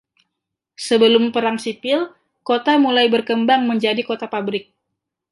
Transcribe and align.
Sebelum 0.87 1.23
Perang 1.33 1.57
Sipil, 1.63 2.01
kota 2.49 2.73
mulai 2.85 3.05
berkembang 3.13 3.61
menjadi 3.71 4.01
kota 4.09 4.25
pabrik. 4.33 4.65